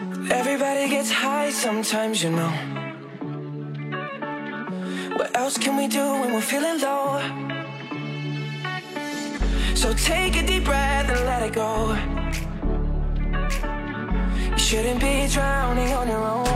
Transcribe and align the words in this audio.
Everybody 0.00 0.88
gets 0.88 1.10
high 1.10 1.50
sometimes, 1.50 2.22
you 2.22 2.30
know. 2.30 2.50
What 5.16 5.36
else 5.36 5.58
can 5.58 5.76
we 5.76 5.88
do 5.88 6.02
when 6.20 6.32
we're 6.32 6.40
feeling 6.40 6.80
low? 6.80 7.20
So 9.74 9.92
take 9.92 10.36
a 10.36 10.46
deep 10.46 10.64
breath 10.64 11.10
and 11.10 11.20
let 11.26 11.42
it 11.42 11.52
go. 11.52 11.94
You 14.52 14.58
shouldn't 14.58 15.00
be 15.00 15.28
drowning 15.28 15.92
on 15.92 16.08
your 16.08 16.24
own. 16.24 16.49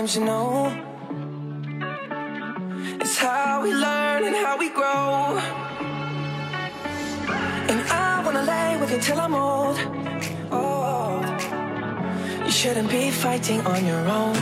times, 0.00 0.16
you 0.16 0.24
know. 0.24 0.72
It's 3.00 3.18
how 3.18 3.62
we 3.62 3.72
learn 3.74 4.24
and 4.24 4.36
how 4.36 4.56
we 4.56 4.70
grow. 4.70 5.38
And 7.70 7.80
I 7.90 8.22
wanna 8.24 8.42
lay 8.42 8.78
with 8.80 8.90
you 8.92 9.00
till 9.00 9.20
I'm 9.20 9.34
old. 9.34 9.78
Oh, 10.50 11.20
you 12.46 12.50
shouldn't 12.50 12.90
be 12.90 13.10
fighting 13.10 13.60
on 13.66 13.84
your 13.84 14.04
own. 14.08 14.39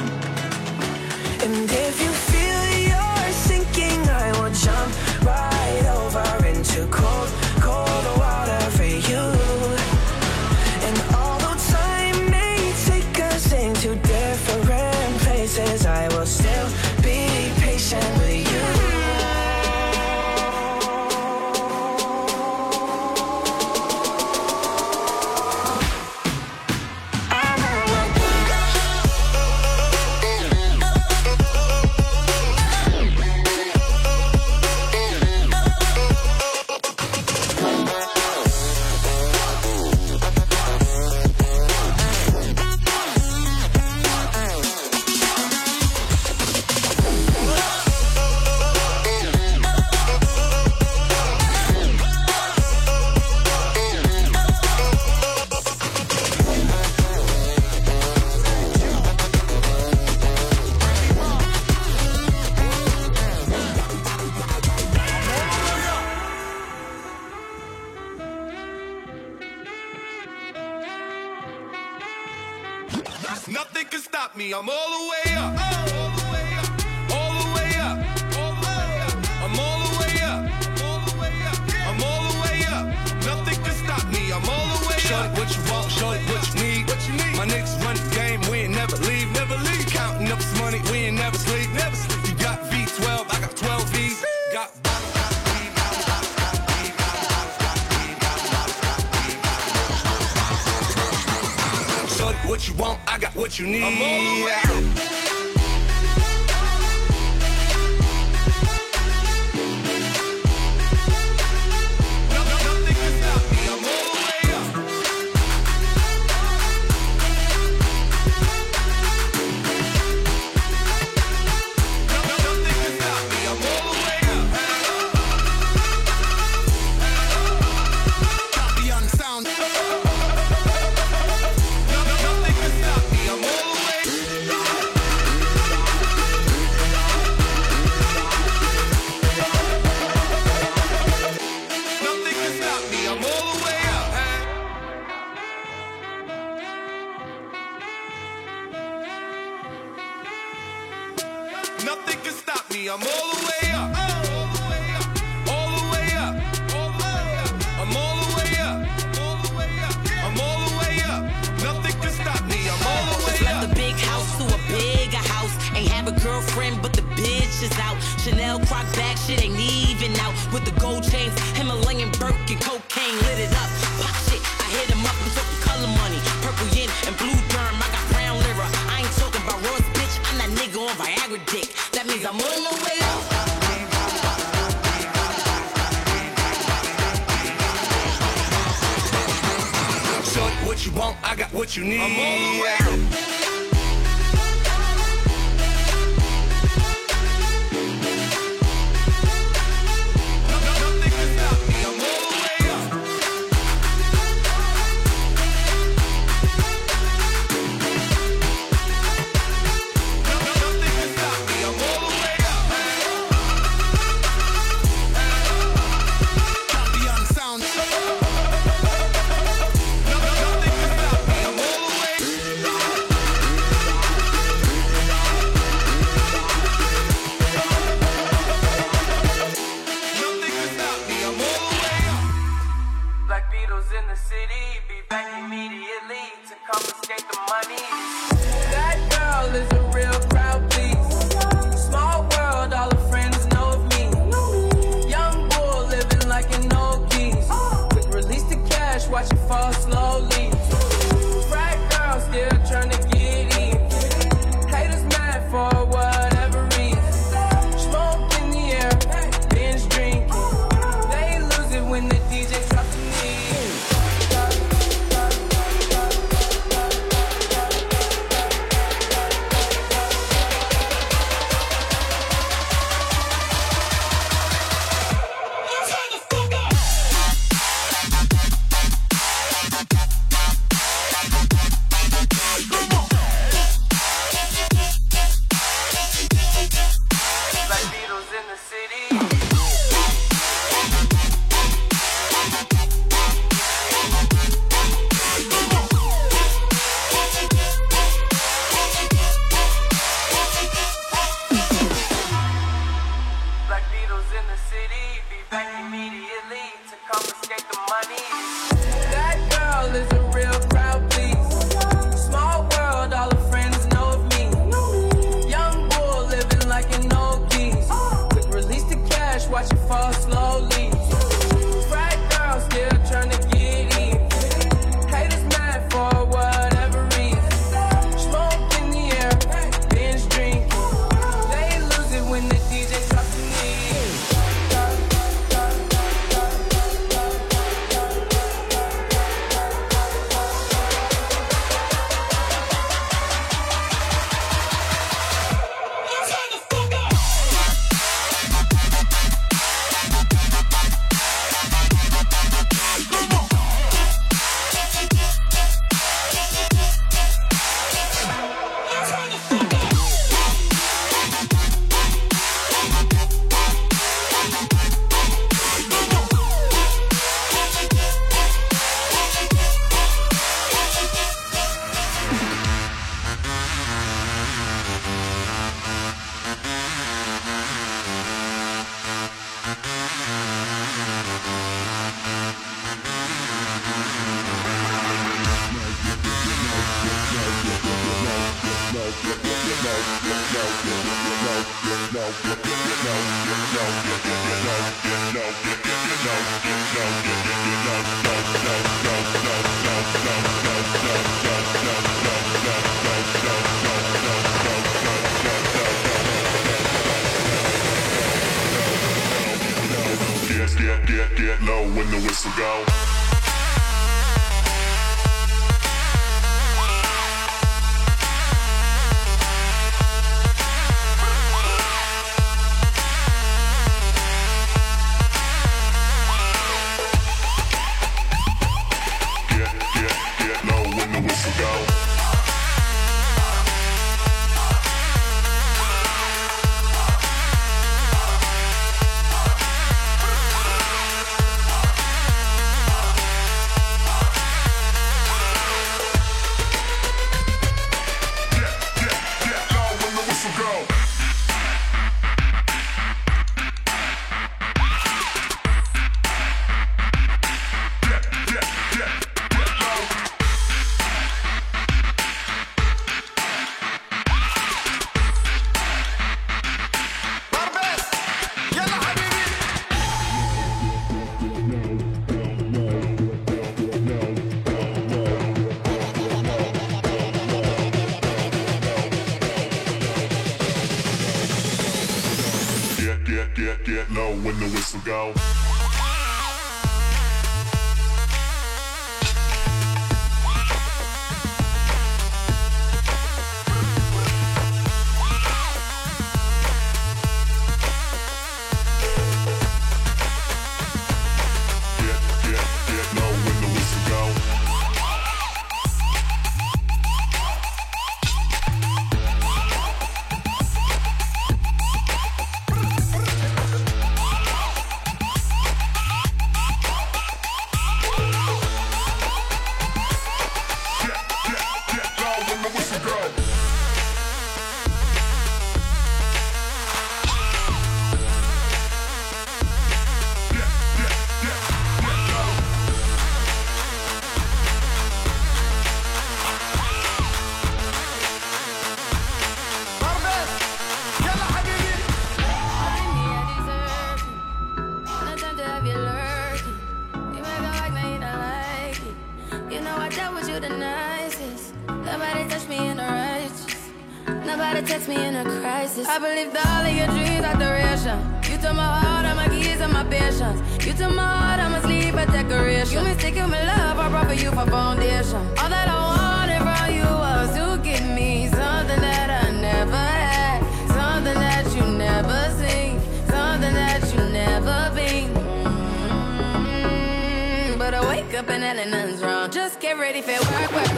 pretty 580.10 580.22
fit, 580.22 580.40
work, 580.50 580.72
work. 580.72 580.97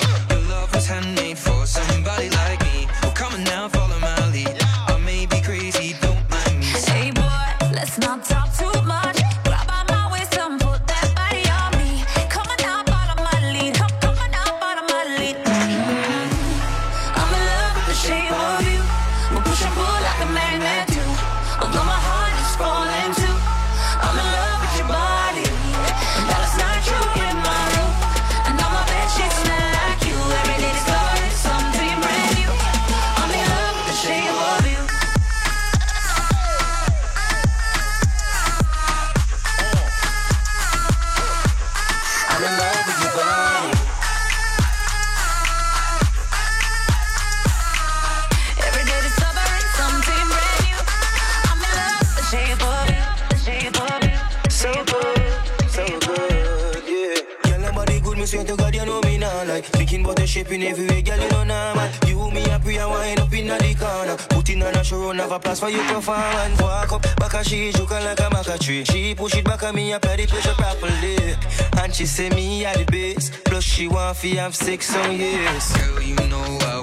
Shipping 60.31 60.63
everywhere, 60.63 61.01
girl, 61.01 61.19
you 61.19 61.29
know 61.29 61.43
normal. 61.43 61.89
You, 62.07 62.31
me, 62.31 62.43
and 62.45 62.63
wind 62.63 63.19
up 63.19 63.33
in 63.33 63.47
the 63.47 63.75
corner. 63.77 64.15
Putting 64.29 64.63
on 64.63 64.73
a 64.73 64.81
show, 64.81 65.11
have 65.11 65.31
a 65.31 65.39
place 65.39 65.59
for 65.59 65.69
you 65.69 65.85
to 65.85 65.93
performance. 65.95 66.61
Walk 66.61 66.93
up, 66.93 67.01
back 67.17 67.33
a 67.33 67.43
she, 67.43 67.71
joking 67.73 68.03
like 68.05 68.19
a 68.19 68.23
maca 68.23 68.57
tree. 68.57 68.85
She 68.85 69.13
push 69.13 69.35
it 69.35 69.43
back 69.43 69.61
at 69.63 69.75
me, 69.75 69.91
apply 69.91 70.15
the 70.15 70.27
pressure 70.27 70.53
properly. 70.53 71.35
And 71.83 71.93
she 71.93 72.05
say 72.05 72.29
me 72.29 72.63
at 72.63 72.77
the 72.77 72.85
base. 72.85 73.29
Plus 73.43 73.63
she 73.63 73.89
want 73.89 74.17
to 74.19 74.29
have 74.37 74.55
sex 74.55 74.95
on 74.95 75.17
yes. 75.17 75.77
Girl, 75.77 76.01
you 76.01 76.15
know 76.15 76.57
I 76.61 76.80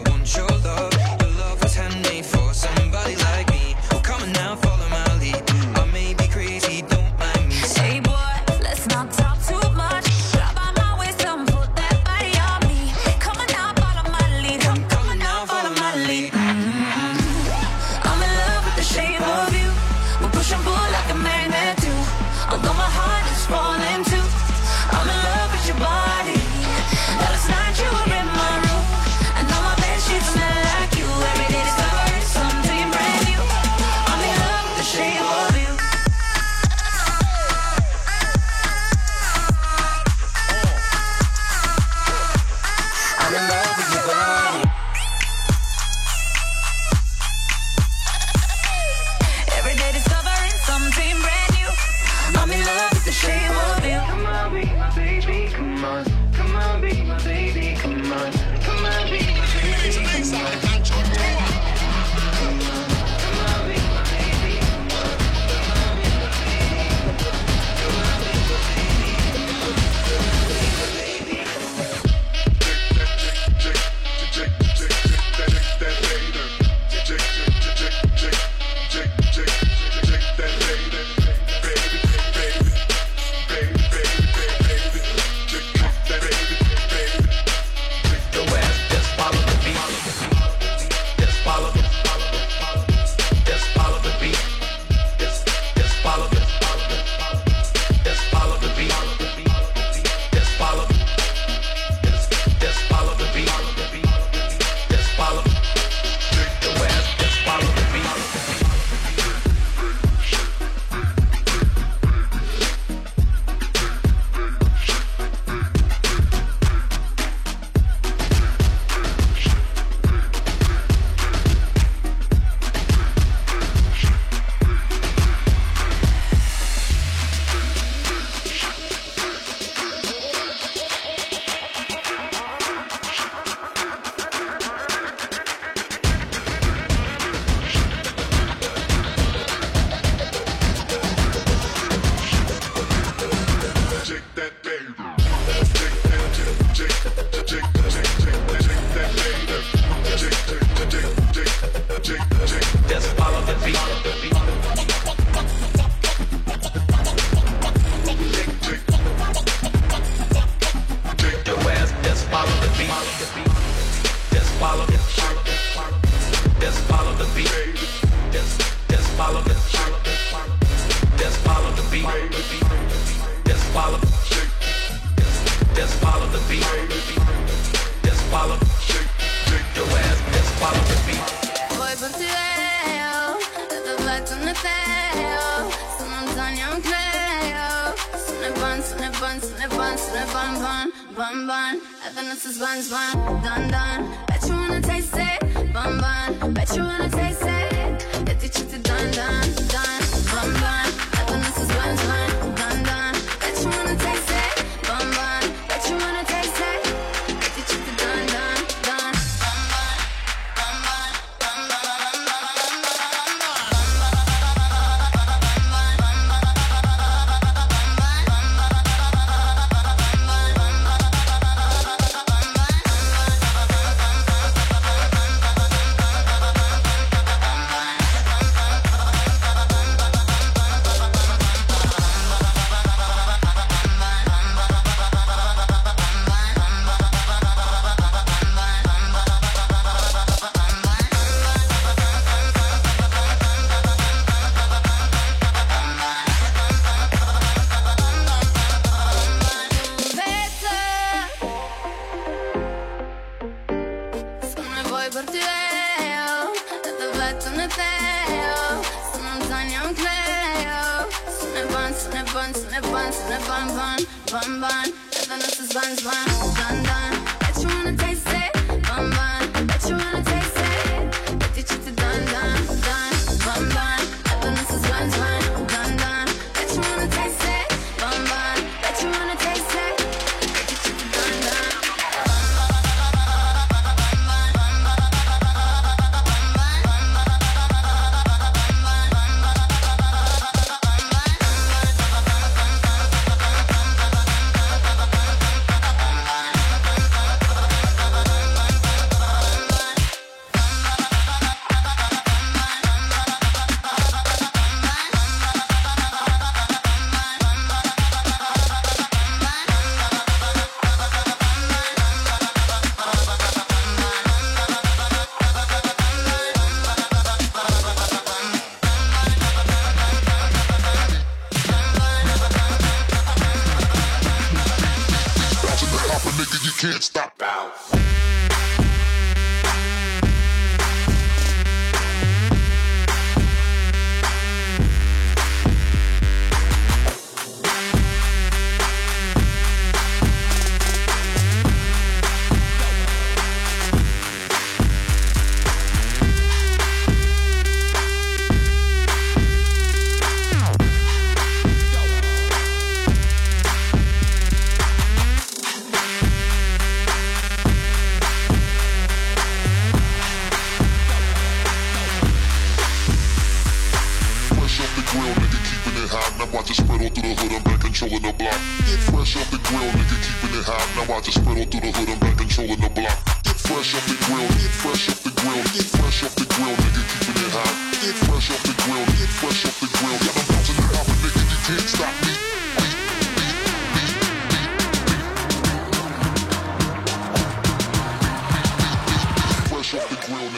slip 189.59 189.73
on, 189.75 189.99
slip 189.99 190.35
on, 190.37 190.55
bun, 190.62 190.92
bun, 191.16 191.47
bun. 191.47 191.81
Happiness 192.01 192.44
is 192.47 192.59
buns, 192.59 192.90
bun, 192.90 193.42
done, 193.42 193.68
done. 193.68 194.01
Bet 194.29 194.47
you 194.49 194.55
wanna 194.55 194.81
taste 194.81 195.16
it, 195.16 195.73
bun, 195.73 195.99
bun. 196.01 196.55
Bet 196.55 196.77
you 196.77 196.83
wanna 196.85 197.11
taste 197.11 197.42
it. 197.42 198.25
Get 198.25 198.38
the 198.40 198.49
chitty 198.49 198.79
done, 198.83 199.11
done, 199.11 199.51
done, 199.75 199.98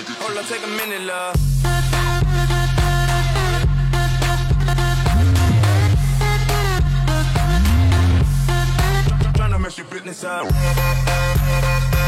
Hold 0.08 0.38
up, 0.38 0.46
take 0.46 0.62
a 0.62 0.66
minute, 0.66 1.02
love. 1.02 1.36
Mess 9.60 9.76
your 9.76 9.86
business 9.88 10.24
up. 10.24 11.99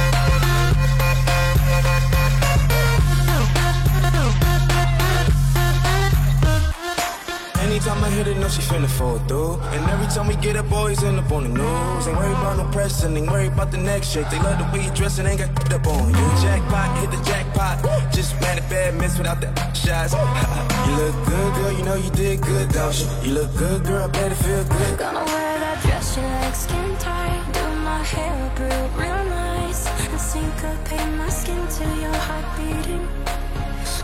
Anytime 7.72 8.04
I 8.04 8.10
hit 8.10 8.26
it, 8.26 8.36
know 8.36 8.48
she 8.48 8.60
finna 8.60 8.86
fall 8.86 9.18
through. 9.20 9.58
And 9.72 9.82
every 9.88 10.06
time 10.08 10.26
we 10.28 10.36
get 10.36 10.56
up, 10.56 10.68
boys 10.68 11.02
end 11.02 11.18
up 11.18 11.32
on 11.32 11.44
the 11.44 11.48
news. 11.48 12.06
Ain't 12.06 12.18
worried 12.18 12.36
about 12.36 12.58
no 12.58 12.70
pressing, 12.70 13.16
ain't 13.16 13.30
worried 13.30 13.54
about 13.54 13.70
the 13.70 13.78
next 13.78 14.12
shake. 14.12 14.28
They 14.28 14.38
love 14.40 14.58
the 14.58 14.68
way 14.76 14.84
you 14.84 14.90
dressing, 14.92 15.24
ain't 15.24 15.40
got 15.40 15.72
up 15.72 15.86
on 15.86 16.10
you. 16.10 16.26
Jackpot, 16.44 16.98
hit 16.98 17.10
the 17.10 17.24
jackpot. 17.24 17.80
Just 18.12 18.38
mad 18.42 18.58
at 18.58 18.68
bad 18.68 18.94
miss 18.96 19.16
without 19.16 19.40
the 19.40 19.48
shots. 19.72 20.12
you 20.86 20.92
look 21.00 21.16
good, 21.24 21.54
girl, 21.54 21.72
you 21.72 21.82
know 21.82 21.94
you 21.94 22.10
did 22.10 22.42
good, 22.42 22.68
don't 22.68 22.92
you? 23.00 23.06
You 23.24 23.32
look 23.40 23.56
good, 23.56 23.82
girl, 23.86 24.06
better 24.06 24.34
feel 24.34 24.64
good. 24.64 24.98
Gonna 24.98 25.24
wear 25.24 25.58
that 25.64 25.80
dress 25.80 26.14
you 26.14 26.22
like 26.24 26.54
skin 26.54 26.96
tight. 26.98 27.40
Do 27.54 27.64
my 27.88 28.04
hair 28.04 28.36
up 28.52 28.98
real, 29.00 29.24
nice. 29.32 29.88
And 30.12 30.20
syncopate 30.20 31.12
my 31.16 31.30
skin 31.30 31.66
to 31.66 31.84
your 32.04 32.18
heart 32.28 32.46
beating. 32.54 33.08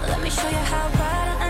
Let 0.08 0.22
me 0.22 0.30
show 0.30 0.48
you 0.48 0.64
how 0.72 0.88
bad 0.96 1.42
I 1.42 1.47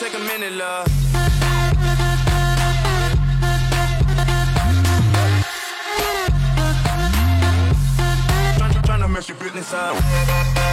take 0.00 0.14
a 0.14 0.18
minute, 0.18 0.52
love. 0.52 0.86
Tryna 8.82 9.10
mess 9.10 9.28
your 9.28 9.36
business 9.38 9.74
up. 9.74 10.69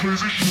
Crazy 0.00 0.28
shit 0.28 0.49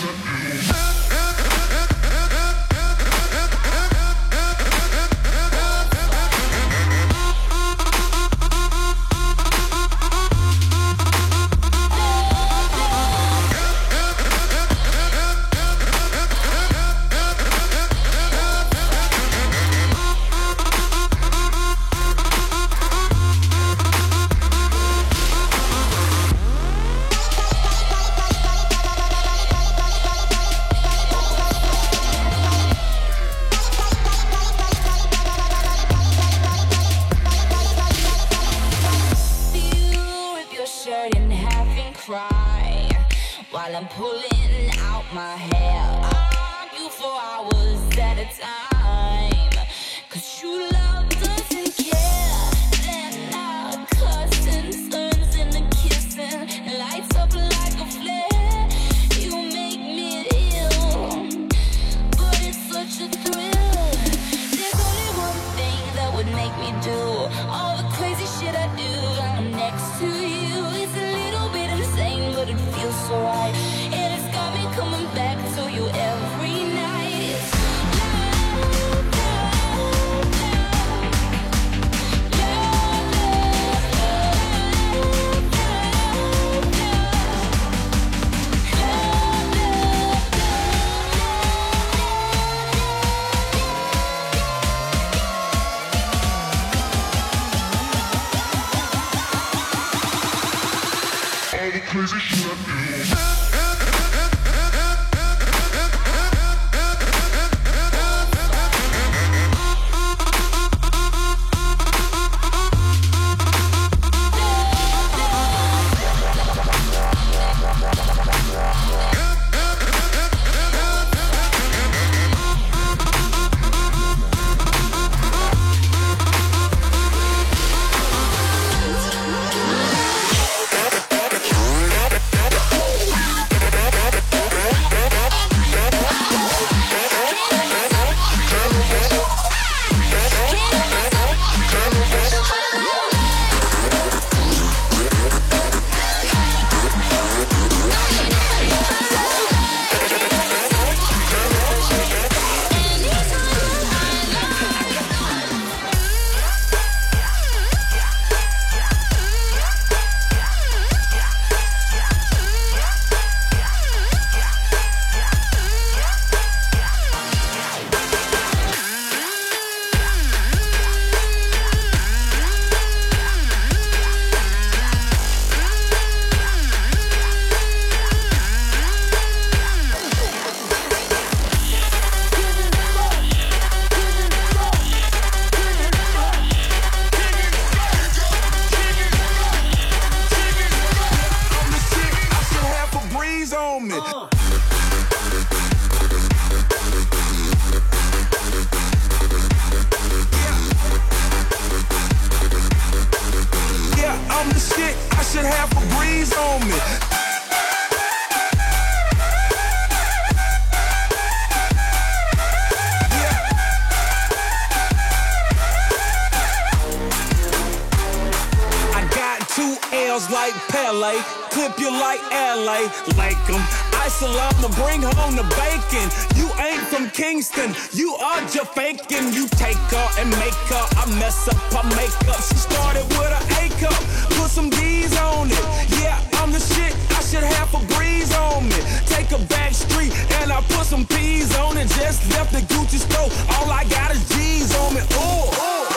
LA, 222.49 222.89
like 223.15 223.37
'em. 223.49 223.61
I 223.93 224.07
salam 224.09 224.53
to 224.63 224.69
bring 224.81 225.01
home 225.03 225.35
the 225.35 225.47
bacon. 225.53 226.07
You 226.35 226.49
ain't 226.57 226.81
from 226.89 227.09
Kingston, 227.11 227.75
you 227.93 228.15
are 228.15 228.41
just 228.49 228.73
faking. 228.73 229.33
You 229.33 229.47
take 229.49 229.77
her 229.93 230.07
and 230.19 230.29
make 230.41 230.59
her, 230.73 230.85
I 231.01 231.05
mess 231.21 231.47
up 231.47 231.59
her 231.75 231.85
makeup. 231.95 232.41
She 232.49 232.55
started 232.55 233.05
with 233.17 233.31
an 233.39 233.43
A 233.61 233.69
cup, 233.81 234.01
put 234.37 234.49
some 234.49 234.69
D's 234.69 235.15
on 235.17 235.51
it. 235.51 235.65
Yeah, 236.01 236.17
I'm 236.41 236.51
the 236.51 236.59
shit, 236.59 236.93
I 237.17 237.21
should 237.21 237.43
have 237.43 237.69
a 237.75 237.81
breeze 237.93 238.33
on 238.33 238.67
me. 238.67 238.79
Take 239.05 239.31
a 239.31 239.39
back 239.53 239.73
street 239.73 240.11
and 240.41 240.51
I 240.51 240.61
put 240.73 240.85
some 240.85 241.05
P's 241.05 241.55
on 241.55 241.77
it. 241.77 241.87
Just 242.01 242.19
left 242.33 242.51
the 242.51 242.61
Gucci 242.73 242.97
store, 242.97 243.29
all 243.53 243.69
I 243.69 243.83
got 243.85 244.09
is 244.11 244.23
G's 244.29 244.73
on 244.75 244.95
me. 244.95 245.01
Ooh, 245.01 245.45
ooh, 245.65 245.88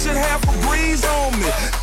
should 0.00 0.16
have 0.16 0.42
a 0.44 0.66
breeze 0.66 1.04
on 1.04 1.38
me. 1.38 1.79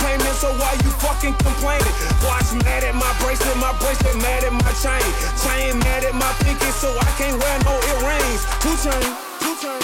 Payment, 0.00 0.34
so 0.36 0.48
why 0.58 0.72
you 0.84 0.90
fucking 1.02 1.34
complaining? 1.34 1.94
Watch 2.24 2.52
mad 2.64 2.84
at 2.84 2.94
my 2.94 3.12
bracelet, 3.20 3.56
my 3.58 3.72
bracelet 3.78 4.16
mad 4.22 4.44
at 4.44 4.52
my 4.52 4.72
chain. 4.82 5.04
Chain 5.42 5.78
mad 5.80 6.04
at 6.04 6.14
my 6.14 6.32
pinky, 6.44 6.70
so 6.70 6.88
I 6.98 7.08
can't 7.18 7.36
wear 7.40 7.56
no 7.64 7.74
earrings. 7.94 8.42
Two 8.62 8.74
chain, 8.82 9.04
two 9.40 9.54
chain. 9.62 9.80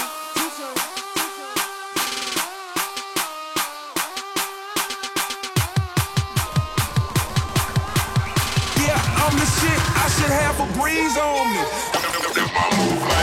Yeah, 8.82 9.00
I'm 9.22 9.34
the 9.38 9.46
shit. 9.58 9.80
I 9.96 10.06
should 10.14 10.32
have 10.32 10.56
a 10.60 10.66
breeze 10.78 11.16
on 11.16 11.44
me. 11.54 13.13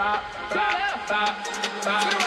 bop, 0.00 0.22
bop, 0.54 1.08
bop, 1.08 1.84
bop. 1.84 2.19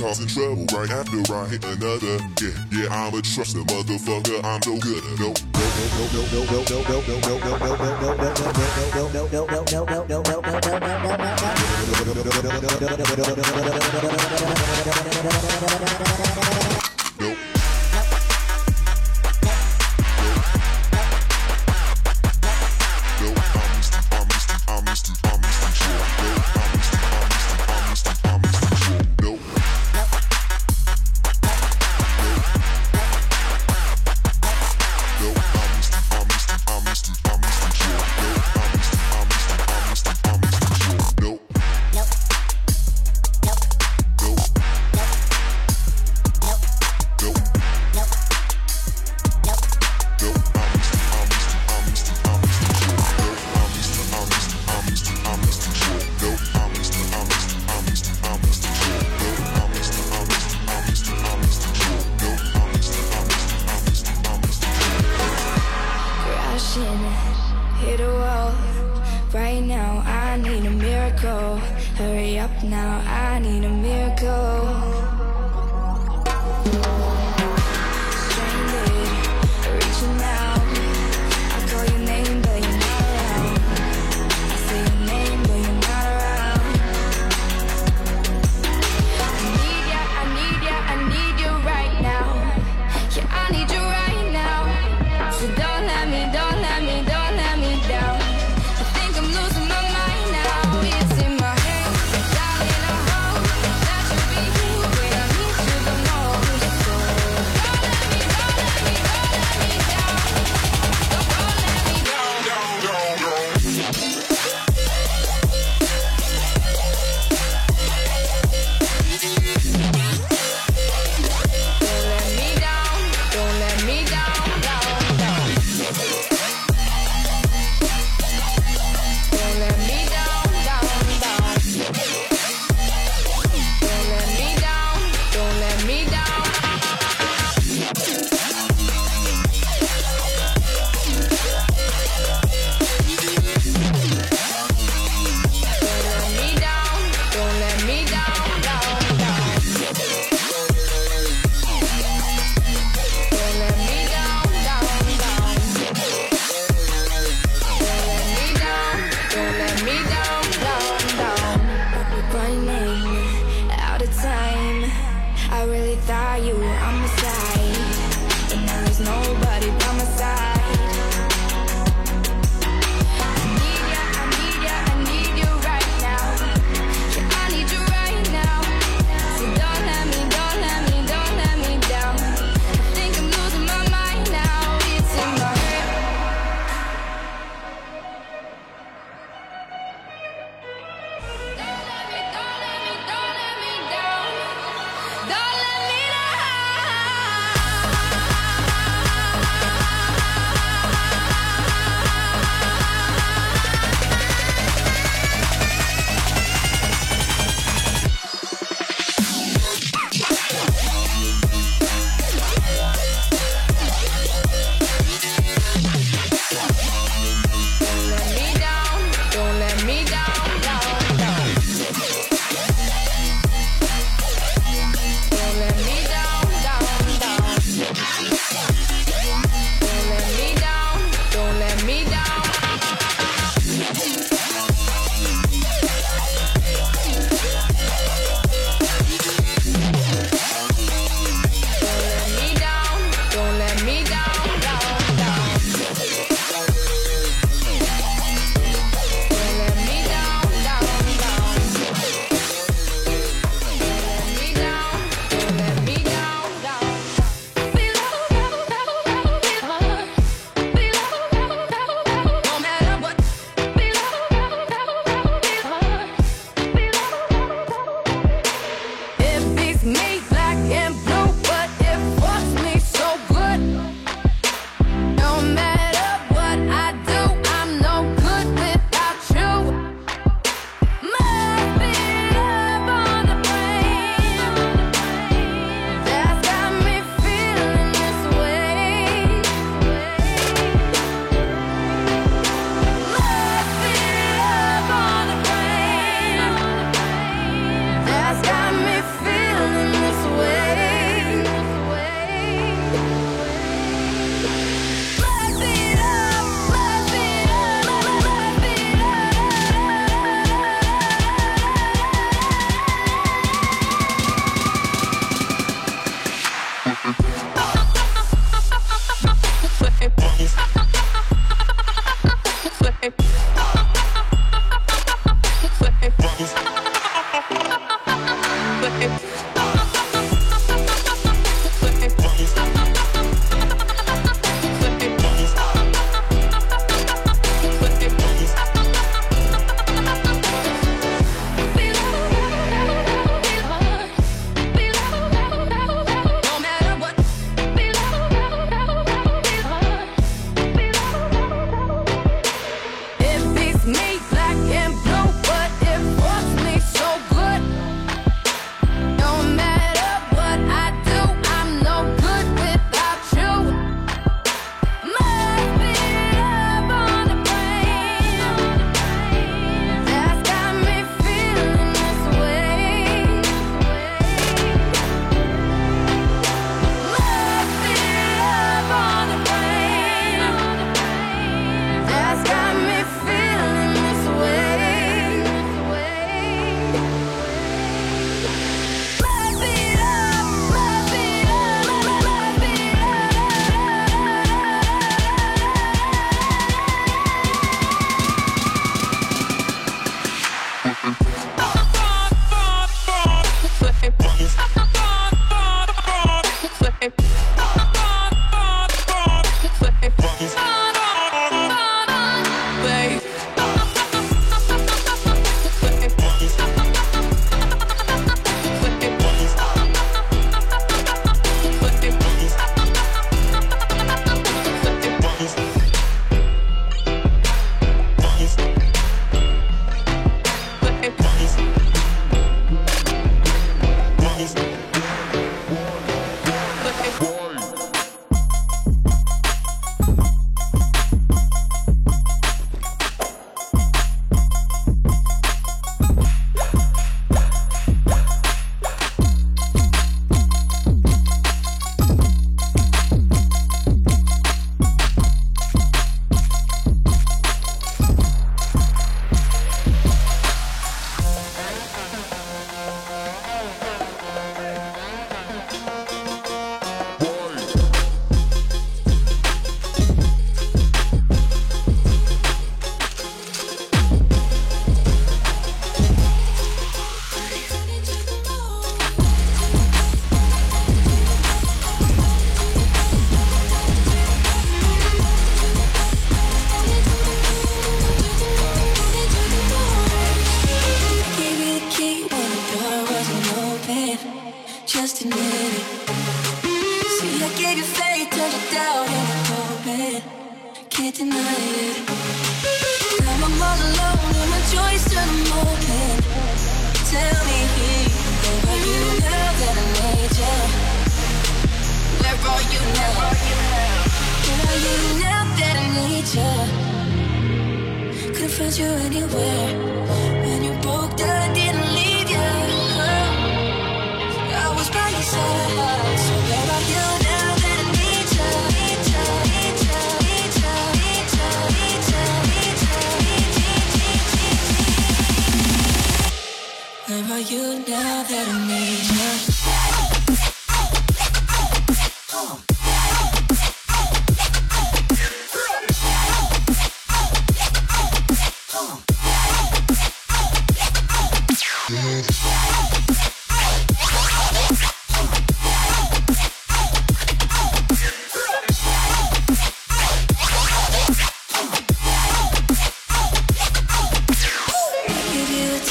I'm 0.00 0.06
causing 0.06 0.28
trouble 0.28 0.64
right 0.72 0.90
after 0.90 1.20
I 1.34 1.46
hit 1.48 1.62
another. 1.62 2.16
Yeah, 2.40 2.56
yeah, 2.72 2.88
I'm 2.88 3.12
a 3.12 3.20
trusted 3.20 3.66
motherfucker. 3.66 4.42
I'm 4.42 4.62
so 4.62 4.78
good. 4.78 5.04
No, 5.20 5.26
Nope. 5.28 5.50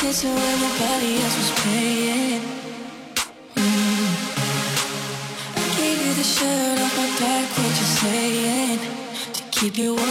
Nobody 0.09 1.21
else 1.21 1.37
was 1.37 1.51
paying. 1.61 2.41
Mm. 3.53 4.09
I 5.55 5.65
gave 5.77 5.99
you 6.03 6.13
the 6.15 6.23
shirt 6.23 6.79
off 6.81 6.97
my 6.97 7.05
back, 7.19 7.45
what 7.55 7.69
you 7.69 7.87
saying? 8.01 8.79
To 9.33 9.43
keep 9.51 9.77
you 9.77 9.93
warm. 9.93 10.07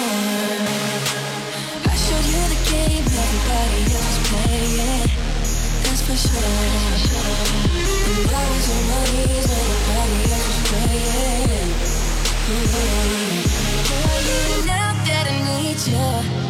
I 1.83 1.95
showed 1.99 2.27
you 2.31 2.39
the 2.47 2.61
game 2.71 3.03
everybody 3.11 3.83
else 3.91 4.07
was 4.07 4.23
playing. 4.31 5.11
That's 5.83 6.03
for 6.07 6.15
sure. 6.15 6.47
On 8.69 8.85
my 8.87 9.03
knees 9.15 9.51
else 9.51 10.47
was 10.47 10.61
playing. 10.69 11.73
That 15.07 15.27
I 15.27 15.39
need 15.63 15.81
you? 15.89 16.48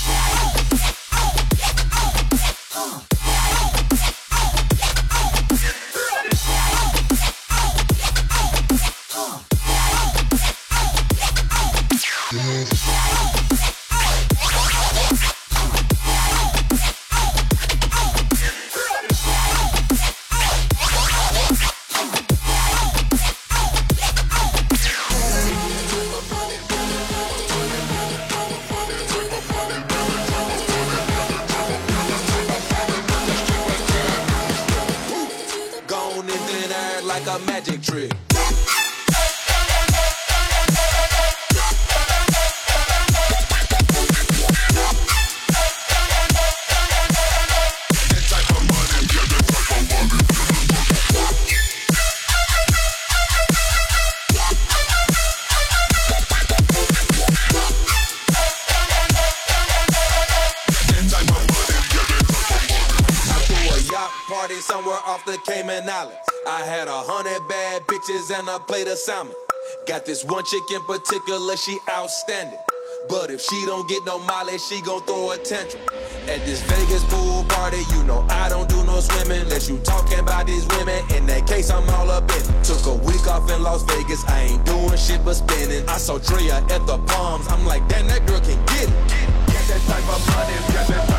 Cayman 65.73 65.89
Islands. 65.89 66.19
I 66.47 66.61
had 66.65 66.89
a 66.89 67.01
hundred 67.01 67.49
bad 67.49 67.83
bitches 67.87 68.37
and 68.37 68.49
a 68.49 68.59
plate 68.59 68.89
of 68.89 68.99
salmon. 68.99 69.35
Got 69.87 70.05
this 70.05 70.25
one 70.25 70.45
chick 70.45 70.63
in 70.71 70.83
particular, 70.83 71.57
she 71.57 71.79
outstanding. 71.89 72.59
But 73.09 73.31
if 73.31 73.41
she 73.41 73.65
don't 73.65 73.89
get 73.89 74.05
no 74.05 74.19
mileage, 74.19 74.61
she 74.61 74.81
gon' 74.83 75.03
throw 75.07 75.33
a 75.33 75.39
tantrum. 75.39 75.83
At 76.29 76.45
this 76.45 76.61
Vegas 76.63 77.05
pool 77.09 77.45
party, 77.49 77.81
you 77.95 78.05
know 78.05 78.27
I 78.29 78.49
don't 78.49 78.69
do 78.69 78.85
no 78.85 79.01
swimming 79.01 79.43
unless 79.43 79.69
you 79.69 79.79
talking 79.79 80.19
about 80.19 80.47
these 80.47 80.67
women. 80.77 81.01
In 81.17 81.27
that 81.27 81.47
case, 81.47 81.71
I'm 81.71 81.89
all 81.91 82.11
up 82.11 82.31
in. 82.31 82.43
Took 82.63 82.87
a 82.87 82.95
week 83.09 83.27
off 83.27 83.51
in 83.51 83.63
Las 83.63 83.83
Vegas, 83.85 84.25
I 84.29 84.53
ain't 84.53 84.65
doing 84.67 84.97
shit 84.97 85.25
but 85.25 85.35
spinning. 85.35 85.89
I 85.89 85.97
saw 85.97 86.19
Drea 86.19 86.57
at 86.69 86.87
the 86.87 86.99
Palms, 87.07 87.49
I'm 87.49 87.65
like, 87.65 87.87
damn, 87.89 88.07
that 88.09 88.27
girl 88.27 88.41
can 88.41 88.61
get 88.67 88.89
it. 88.93 89.09
Get 89.49 89.65
that 89.73 89.83
type 89.89 90.07
of 90.13 90.21
money, 90.37 91.12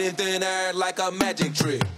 and 0.00 0.16
then 0.16 0.42
act 0.42 0.74
like 0.76 0.98
a 0.98 1.10
magic 1.10 1.54
trick. 1.54 1.93